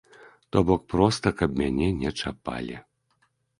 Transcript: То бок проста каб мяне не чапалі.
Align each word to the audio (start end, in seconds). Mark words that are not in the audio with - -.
То 0.55 0.63
бок 0.69 0.81
проста 0.93 1.27
каб 1.43 1.55
мяне 1.61 1.91
не 2.01 2.15
чапалі. 2.21 2.83